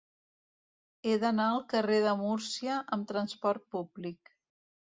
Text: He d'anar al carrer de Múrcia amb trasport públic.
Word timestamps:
He 1.09 1.17
d'anar 1.25 1.45
al 1.57 1.61
carrer 1.75 1.99
de 2.07 2.15
Múrcia 2.23 2.79
amb 2.97 3.09
trasport 3.13 3.69
públic. 3.77 4.35